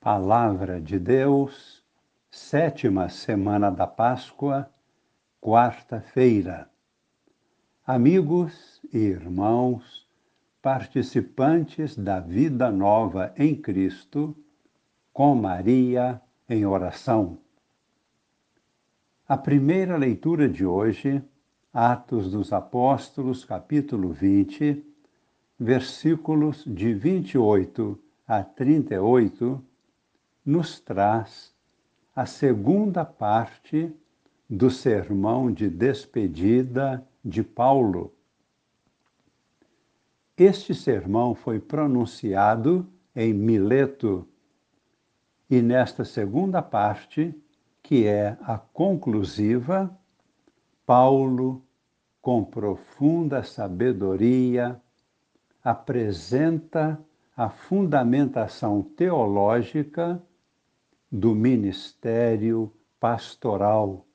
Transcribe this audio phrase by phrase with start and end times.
[0.00, 1.84] Palavra de Deus,
[2.30, 4.70] sétima semana da Páscoa,
[5.40, 6.70] quarta-feira.
[7.84, 10.08] Amigos e irmãos,
[10.62, 14.36] participantes da vida nova em Cristo,
[15.12, 17.36] com Maria em oração.
[19.26, 21.20] A primeira leitura de hoje,
[21.72, 24.80] Atos dos Apóstolos, capítulo 20,
[25.58, 29.64] versículos de 28 a 38,
[30.48, 31.54] nos traz
[32.16, 33.94] a segunda parte
[34.48, 38.14] do sermão de despedida de Paulo.
[40.34, 44.26] Este sermão foi pronunciado em Mileto
[45.50, 47.38] e nesta segunda parte,
[47.82, 49.94] que é a conclusiva,
[50.86, 51.62] Paulo,
[52.22, 54.80] com profunda sabedoria,
[55.62, 56.98] apresenta
[57.36, 60.22] a fundamentação teológica
[61.10, 64.06] do ministério pastoral.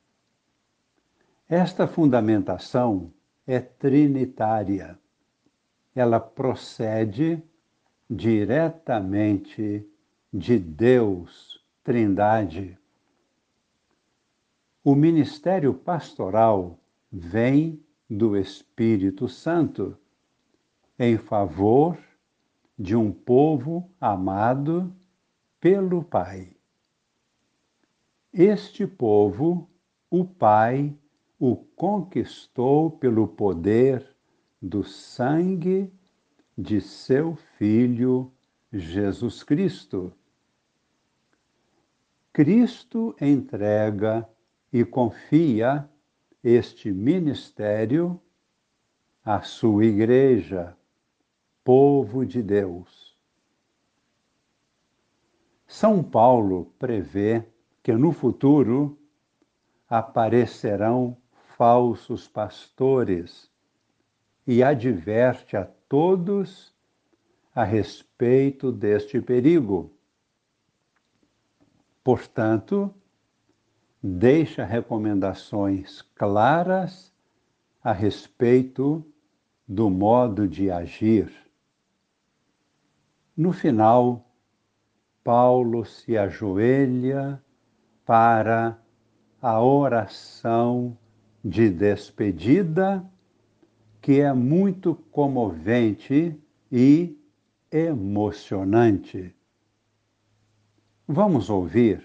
[1.50, 3.12] Esta fundamentação
[3.46, 4.98] é trinitária.
[5.96, 7.42] Ela procede
[8.10, 9.88] diretamente
[10.32, 12.78] de Deus, Trindade.
[14.84, 16.80] O ministério pastoral
[17.12, 19.98] vem do Espírito Santo
[20.98, 21.98] em favor
[22.78, 24.94] de um povo amado
[25.60, 26.53] pelo Pai.
[28.34, 29.70] Este povo,
[30.10, 30.98] o Pai
[31.40, 34.04] o conquistou pelo poder
[34.60, 35.94] do sangue
[36.58, 38.34] de seu Filho
[38.72, 40.12] Jesus Cristo.
[42.32, 44.28] Cristo entrega
[44.72, 45.88] e confia
[46.44, 48.20] este ministério
[49.24, 50.76] à sua Igreja,
[51.64, 53.16] povo de Deus.
[55.68, 57.53] São Paulo prevê
[57.84, 58.98] que no futuro
[59.88, 61.16] aparecerão
[61.56, 63.52] falsos pastores
[64.48, 66.74] e adverte a todos
[67.54, 69.94] a respeito deste perigo.
[72.04, 72.92] Portanto,
[74.02, 77.14] deixa recomendações claras
[77.84, 79.06] a respeito
[79.68, 81.44] do modo de agir
[83.36, 84.32] no final,
[85.24, 87.43] Paulo se ajoelha
[88.06, 88.80] para
[89.42, 90.98] a oração
[91.44, 93.04] de despedida,
[94.02, 96.40] que é muito comovente
[96.72, 97.18] e
[97.72, 99.36] emocionante.
[101.08, 102.04] Vamos ouvir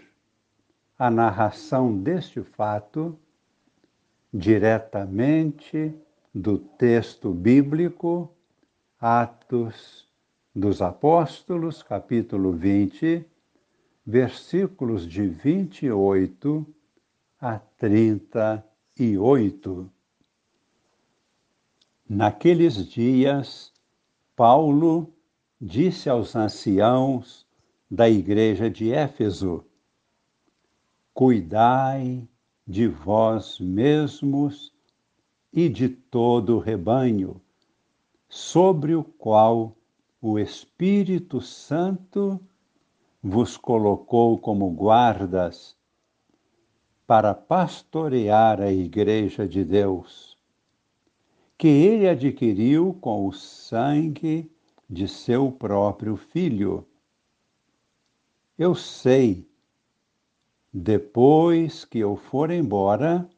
[0.98, 3.18] a narração deste fato
[4.32, 5.94] diretamente
[6.34, 8.34] do texto bíblico,
[9.00, 10.08] Atos
[10.54, 13.24] dos Apóstolos, capítulo 20,
[14.08, 16.66] versículos de 28
[17.38, 19.92] a 38.
[22.08, 23.70] Naqueles dias,
[24.34, 25.12] Paulo
[25.60, 27.46] disse aos anciãos
[27.90, 29.62] da igreja de Éfeso:
[31.12, 32.26] Cuidai
[32.66, 34.72] de vós mesmos
[35.52, 37.38] e de todo o rebanho,
[38.26, 39.76] sobre o qual
[40.18, 42.40] o Espírito Santo
[43.22, 45.76] vos colocou como guardas
[47.06, 50.36] para pastorear a Igreja de Deus,
[51.56, 54.50] que ele adquiriu com o sangue
[54.88, 56.86] de seu próprio Filho.
[58.56, 59.48] Eu sei,
[60.72, 63.28] depois que eu for embora,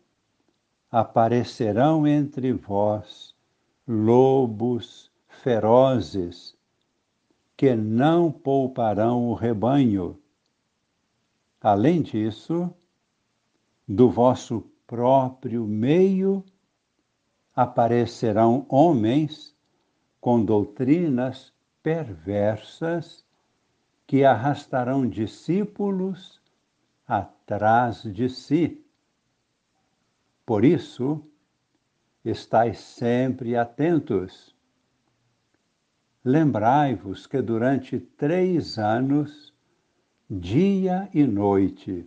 [0.91, 3.35] aparecerão entre vós
[3.87, 6.57] lobos ferozes
[7.61, 10.19] que não pouparão o rebanho.
[11.61, 12.75] Além disso,
[13.87, 16.43] do vosso próprio meio
[17.55, 19.55] aparecerão homens
[20.23, 23.23] com doutrinas perversas
[24.07, 26.41] que arrastarão discípulos
[27.07, 28.83] atrás de si.
[30.47, 31.23] Por isso,
[32.25, 34.57] estais sempre atentos
[36.25, 39.55] Lembrai-vos que durante três anos,
[40.29, 42.07] dia e noite,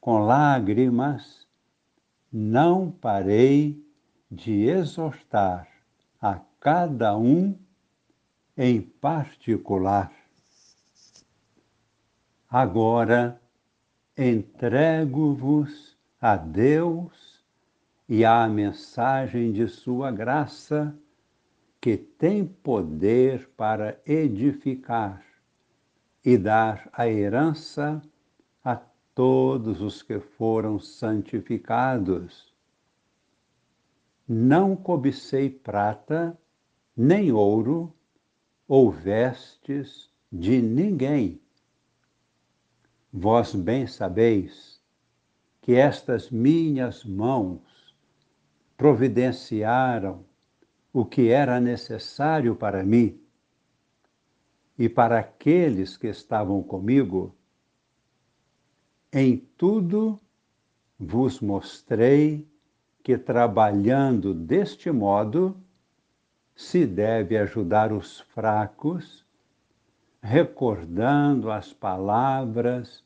[0.00, 1.46] com lágrimas,
[2.32, 3.80] não parei
[4.28, 5.68] de exortar
[6.20, 7.56] a cada um
[8.56, 10.12] em particular.
[12.50, 13.40] Agora
[14.16, 17.44] entrego-vos a Deus
[18.08, 20.92] e à mensagem de Sua graça
[21.80, 25.24] que tem poder para edificar
[26.24, 28.02] e dar a herança
[28.64, 28.76] a
[29.14, 32.52] todos os que foram santificados.
[34.26, 36.36] Não cobicei prata,
[36.96, 37.94] nem ouro,
[38.66, 41.40] ou vestes de ninguém.
[43.10, 44.78] Vós bem sabeis
[45.62, 47.62] que estas minhas mãos
[48.76, 50.24] providenciaram
[50.98, 53.20] o que era necessário para mim
[54.76, 57.36] e para aqueles que estavam comigo,
[59.12, 60.18] em tudo
[60.98, 62.44] vos mostrei
[63.00, 65.56] que trabalhando deste modo
[66.56, 69.24] se deve ajudar os fracos,
[70.20, 73.04] recordando as palavras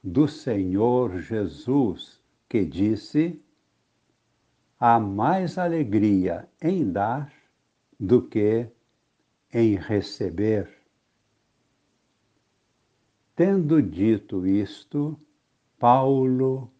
[0.00, 3.42] do Senhor Jesus, que disse:
[4.78, 7.32] há mais alegria em dar
[7.98, 8.68] do que
[9.52, 10.70] em receber.
[13.34, 15.18] Tendo dito isto,
[15.78, 16.70] Paulo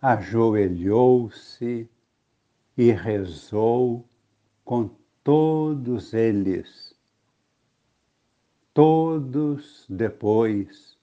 [0.00, 1.88] ajoelhou-se
[2.76, 4.08] e rezou
[4.64, 4.90] com
[5.22, 6.94] todos eles.
[8.72, 10.96] Todos depois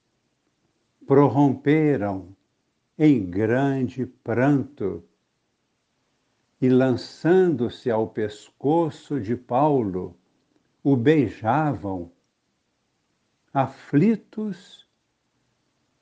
[1.06, 2.34] prorromperam
[2.98, 5.04] em grande pranto
[6.60, 10.16] e, lançando-se ao pescoço de Paulo,
[10.82, 12.10] o beijavam
[13.52, 14.86] aflitos,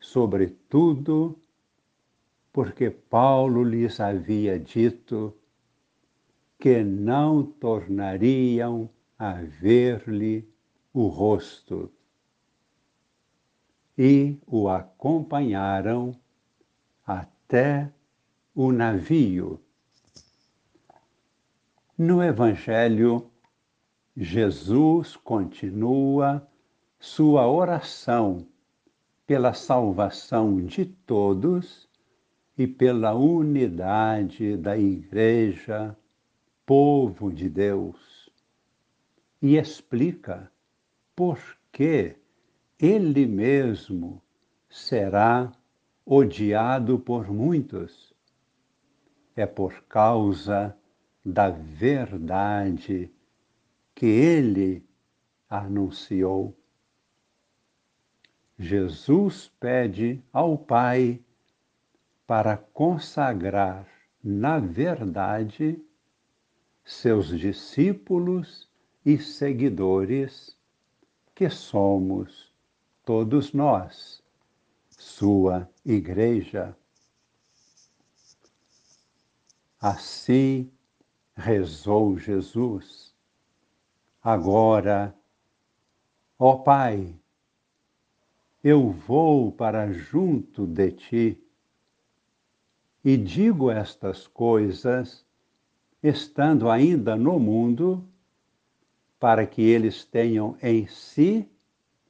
[0.00, 1.38] sobretudo
[2.52, 5.36] porque Paulo lhes havia dito
[6.58, 8.88] que não tornariam
[9.18, 10.48] a ver-lhe
[10.92, 11.92] o rosto.
[13.98, 16.18] E o acompanharam
[17.06, 17.92] até
[18.54, 19.60] o navio.
[21.98, 23.30] No Evangelho,
[24.14, 26.46] Jesus continua
[26.98, 28.46] sua oração
[29.26, 31.88] pela salvação de todos
[32.58, 35.96] e pela unidade da Igreja,
[36.66, 38.30] povo de Deus,
[39.40, 40.52] e explica
[41.14, 41.38] por
[41.72, 42.14] que
[42.78, 44.20] ele mesmo
[44.68, 45.50] será
[46.04, 48.12] odiado por muitos.
[49.34, 50.76] É por causa
[51.26, 53.10] da verdade
[53.96, 54.86] que ele
[55.50, 56.56] anunciou.
[58.56, 61.20] Jesus pede ao Pai
[62.28, 63.88] para consagrar
[64.22, 65.84] na verdade
[66.84, 68.70] seus discípulos
[69.04, 70.56] e seguidores,
[71.34, 72.52] que somos
[73.04, 74.22] todos nós,
[74.90, 76.76] sua Igreja.
[79.80, 80.70] Assim
[81.36, 83.14] rezou Jesus.
[84.22, 85.14] Agora,
[86.38, 87.14] ó Pai,
[88.64, 91.42] eu vou para junto de ti.
[93.04, 95.24] E digo estas coisas,
[96.02, 98.04] estando ainda no mundo,
[99.20, 101.48] para que eles tenham em si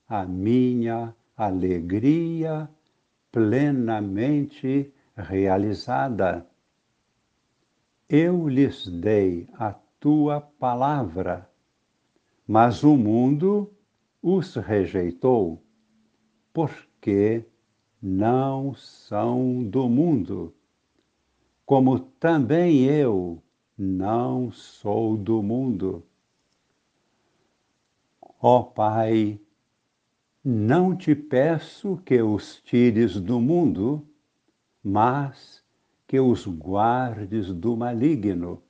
[0.08, 2.68] a minha alegria
[3.30, 6.46] plenamente realizada.
[8.08, 11.50] Eu lhes dei a tua palavra,
[12.46, 13.74] mas o mundo
[14.22, 15.60] os rejeitou
[16.52, 17.44] porque
[18.00, 20.54] não são do mundo,
[21.64, 23.42] como também eu
[23.76, 26.06] não sou do mundo.
[28.40, 29.40] Ó Pai,
[30.44, 34.06] não te peço que os tires do mundo,
[34.80, 35.65] mas
[36.06, 38.62] que os guardes do maligno.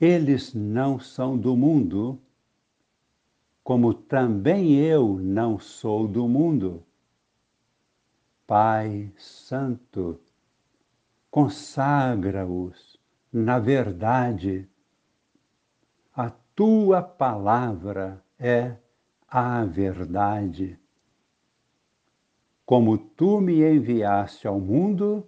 [0.00, 2.18] Eles não são do mundo,
[3.62, 6.82] como também eu não sou do mundo.
[8.46, 10.18] Pai Santo,
[11.30, 12.98] consagra-os
[13.32, 14.68] na verdade.
[16.14, 18.76] A tua palavra é
[19.28, 20.78] a verdade.
[22.64, 25.26] Como tu me enviaste ao mundo,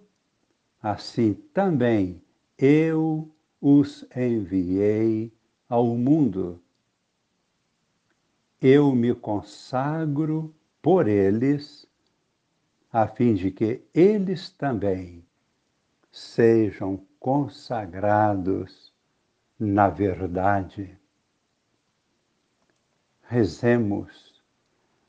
[0.83, 2.21] assim também
[2.57, 5.33] eu os enviei
[5.67, 6.61] ao mundo
[8.63, 11.85] eu me consagro por eles,
[12.89, 15.21] a fim de que eles também
[16.09, 18.93] sejam consagrados
[19.59, 20.97] na verdade.
[23.23, 24.41] Rezemos,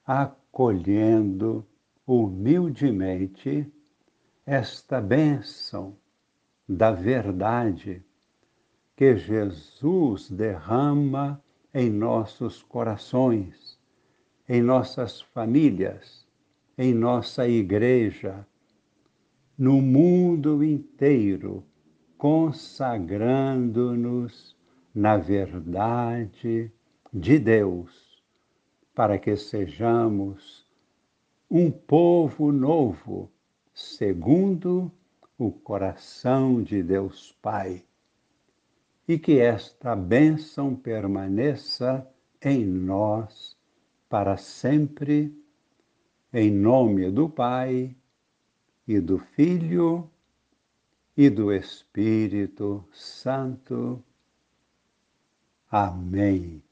[0.05, 1.65] acolhendo
[2.05, 3.73] humildemente
[4.47, 5.97] esta bênção
[6.69, 8.03] da verdade
[8.97, 13.79] que Jesus derrama em nossos corações
[14.49, 16.25] em nossas famílias,
[16.77, 18.45] em nossa igreja,
[19.57, 21.65] no mundo inteiro,
[22.19, 24.55] consagrando-nos
[24.95, 26.71] na verdade
[27.13, 28.23] de Deus,
[28.95, 30.67] para que sejamos
[31.51, 33.31] um povo novo,
[33.75, 34.91] segundo
[35.37, 37.85] o coração de Deus Pai.
[39.07, 42.09] E que esta bênção permaneça
[42.41, 43.57] em nós
[44.09, 45.37] para sempre,
[46.33, 47.95] em nome do Pai
[48.87, 50.09] e do Filho
[51.17, 54.03] e do Espírito Santo.
[55.71, 56.63] Amém.